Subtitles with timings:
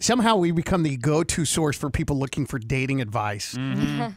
[0.00, 3.56] Somehow we become the go-to source for people looking for dating advice.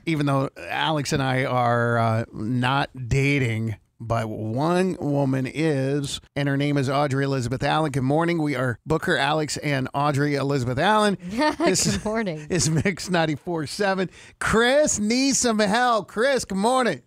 [0.06, 6.58] Even though Alex and I are uh, not dating, but one woman is, and her
[6.58, 7.92] name is Audrey Elizabeth Allen.
[7.92, 8.42] Good morning.
[8.42, 11.17] We are Booker, Alex, and Audrey Elizabeth Allen.
[11.30, 12.48] Good morning.
[12.50, 14.09] is Mix 94.7.
[14.39, 16.08] Chris needs some help.
[16.08, 17.02] Chris, good morning.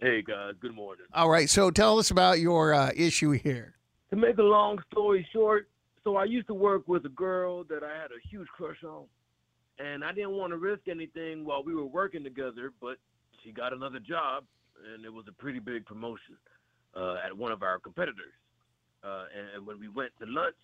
[0.00, 1.04] Hey guys, good morning.
[1.12, 3.74] All right, so tell us about your uh, issue here.
[4.10, 5.68] To make a long story short,
[6.04, 9.04] so I used to work with a girl that I had a huge crush on,
[9.78, 12.96] and I didn't want to risk anything while we were working together, but
[13.42, 14.44] she got another job,
[14.92, 16.36] and it was a pretty big promotion
[16.96, 18.34] uh, at one of our competitors.
[19.02, 20.54] Uh, and, and when we went to lunch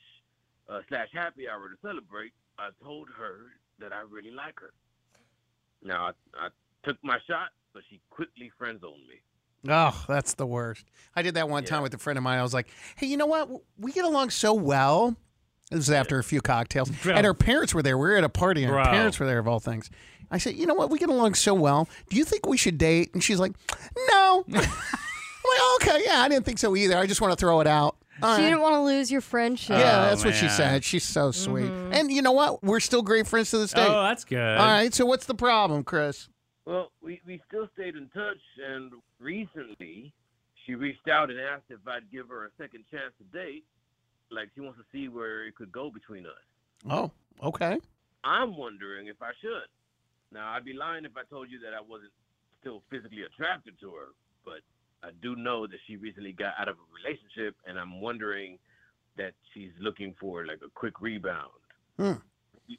[0.69, 4.73] uh, slash happy hour to celebrate, I told her that I really like her.
[5.83, 6.49] Now I, I
[6.85, 9.21] took my shot, but she quickly friend zoned me.
[9.69, 10.87] Oh, that's the worst.
[11.15, 12.39] I did that one time with a friend of mine.
[12.39, 13.49] I was like, hey, you know what?
[13.79, 15.17] We get along so well.
[15.71, 16.91] This was after a few cocktails.
[17.07, 17.99] And her parents were there.
[17.99, 18.85] We were at a party, and her Bro.
[18.93, 19.91] parents were there, of all things.
[20.31, 20.91] I said, you know what?
[20.91, 21.89] We get along so well.
[22.11, 23.13] Do you think we should date?
[23.15, 23.53] And she's like,
[24.11, 24.45] no.
[24.53, 24.69] I'm like,
[25.47, 26.97] "Oh, okay, yeah, I didn't think so either.
[26.99, 27.97] I just want to throw it out.
[28.23, 28.49] All She right.
[28.49, 29.79] didn't want to lose your friendship.
[29.79, 30.57] Yeah, Oh, that's what she man.
[30.57, 30.85] said.
[30.85, 31.45] She's so mm-hmm.
[31.45, 31.71] sweet.
[31.97, 32.63] And you know what?
[32.65, 33.87] We're still great friends to this day.
[33.87, 34.57] Oh, that's good.
[34.59, 36.29] all right, so what's the problem, Chris?
[36.65, 38.39] Well, we, we still stayed in touch,
[38.69, 38.91] and
[39.21, 40.13] recently
[40.65, 43.65] she reached out and asked if I'd give her a second chance to date.
[44.31, 46.33] Like she wants to see where it could go between us.
[46.91, 47.11] Oh,
[47.43, 47.79] okay.
[48.25, 49.69] I'm wondering if I should.
[50.33, 52.11] Now, I'd be lying if I told you that I wasn't
[52.61, 54.09] still physically attracted to her,
[54.45, 54.61] but
[55.03, 58.59] I do know that she recently got out of a relationship, and I'm wondering
[59.17, 61.51] that she's looking for like a quick rebound.
[61.97, 62.13] Hmm.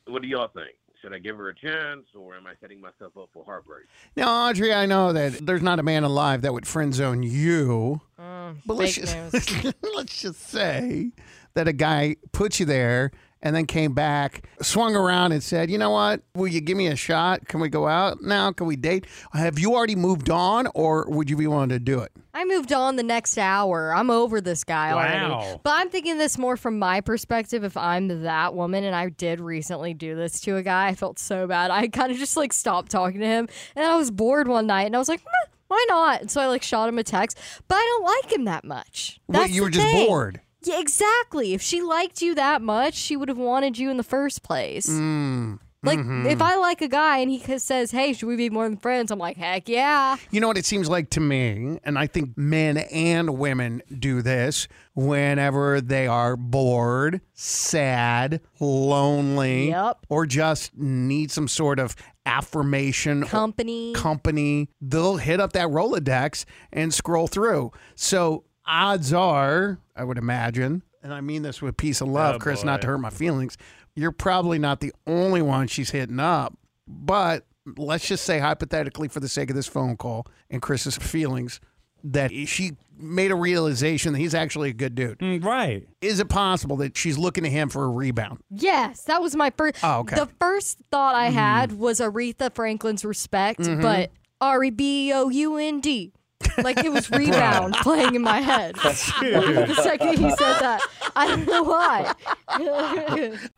[0.06, 0.76] What do y'all think?
[1.02, 3.86] Should I give her a chance, or am I setting myself up for heartbreak?
[4.16, 8.02] Now, Audrey, I know that there's not a man alive that would friend zone you.
[8.20, 11.12] Mm, But let's just, let's just say
[11.54, 13.12] that a guy put you there
[13.42, 16.22] and then came back, swung around and said, "You know what?
[16.36, 17.48] Will you give me a shot?
[17.48, 18.52] Can we go out now?
[18.52, 19.06] Can we date?
[19.34, 22.72] Have you already moved on, or would you be willing to do it?" I moved
[22.72, 23.96] on the next hour.
[23.96, 25.30] I'm over this guy already.
[25.30, 25.60] Wow.
[25.64, 27.64] But I'm thinking this more from my perspective.
[27.64, 31.18] If I'm that woman and I did recently do this to a guy, I felt
[31.18, 31.72] so bad.
[31.72, 33.48] I kind of just like stopped talking to him.
[33.76, 36.22] And I was bored one night and I was like, "Meh, why not?
[36.22, 37.38] And so I like shot him a text.
[37.68, 39.20] But I don't like him that much.
[39.28, 40.08] Well, That's you were just thing.
[40.08, 40.42] bored.
[40.68, 41.54] Yeah, exactly.
[41.54, 44.90] If she liked you that much, she would have wanted you in the first place.
[44.90, 45.60] Mm.
[45.84, 46.26] Like, Mm-hmm.
[46.26, 49.12] if I like a guy and he says, hey, should we be more than friends?
[49.12, 50.18] I'm like, heck yeah.
[50.32, 54.24] You know what it seems like to me, and I think men and women do
[54.24, 60.08] this whenever they are bored, sad, lonely, Yep.
[60.10, 61.96] or just need some sort of
[62.26, 63.94] affirmation Company.
[63.94, 66.44] company, they'll hit up that Rolodex
[66.74, 67.72] and scroll through.
[67.96, 72.40] So odds are, I would imagine, and I mean this with peace and love, Oh,
[72.40, 73.58] Chris, not to hurt my feelings,
[73.96, 76.54] you're probably not the only one she's hitting up.
[76.88, 77.46] But
[77.78, 81.60] let's just say hypothetically for the sake of this phone call and Chris's feelings
[82.04, 85.20] that she made a realization that he's actually a good dude.
[85.20, 85.88] Mm, right.
[86.02, 88.40] Is it possible that she's looking to him for a rebound?
[88.50, 89.78] Yes, that was my first.
[89.84, 90.16] Oh, okay.
[90.16, 93.82] The first thought I had was Aretha Franklin's Respect, Mm-hmm.
[93.82, 96.14] but R E B O U N D.
[96.58, 98.76] Like it was rebound playing in my head.
[98.84, 100.82] the second he said that,
[101.16, 102.14] I don't know why.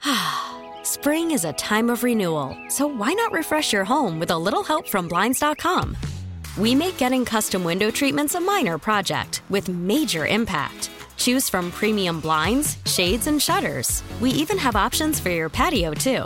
[0.83, 4.63] Spring is a time of renewal, so why not refresh your home with a little
[4.63, 5.95] help from Blinds.com?
[6.57, 10.89] We make getting custom window treatments a minor project with major impact.
[11.15, 14.03] Choose from premium blinds, shades, and shutters.
[14.19, 16.25] We even have options for your patio, too.